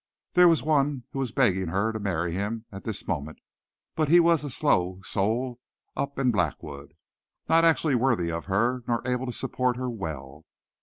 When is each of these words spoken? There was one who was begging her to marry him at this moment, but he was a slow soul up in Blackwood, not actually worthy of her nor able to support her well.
There 0.33 0.47
was 0.47 0.63
one 0.63 1.03
who 1.11 1.19
was 1.19 1.31
begging 1.31 1.67
her 1.67 1.91
to 1.93 1.99
marry 1.99 2.31
him 2.31 2.65
at 2.71 2.85
this 2.85 3.07
moment, 3.07 3.37
but 3.95 4.09
he 4.09 4.19
was 4.19 4.43
a 4.43 4.49
slow 4.49 4.99
soul 5.03 5.59
up 5.95 6.17
in 6.17 6.31
Blackwood, 6.31 6.95
not 7.47 7.63
actually 7.65 7.93
worthy 7.93 8.31
of 8.31 8.45
her 8.45 8.83
nor 8.87 9.07
able 9.07 9.27
to 9.27 9.31
support 9.31 9.77
her 9.77 9.91
well. 9.91 10.43